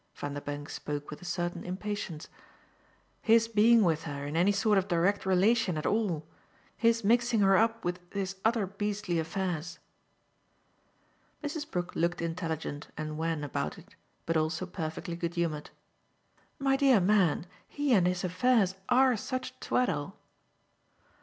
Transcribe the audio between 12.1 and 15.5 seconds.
intelligent and wan about it, but also perfectly good